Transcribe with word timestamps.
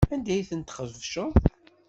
Anda 0.13 0.31
ay 0.35 0.41
tent-txebceḍ? 0.49 1.31